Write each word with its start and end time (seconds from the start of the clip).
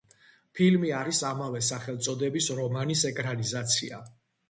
ფილმი 0.59 0.89
არის 1.01 1.19
ამავე 1.33 1.63
სახელწოდების 1.69 2.51
რომანის 2.63 3.07
ეკრანიზაცია. 3.15 4.07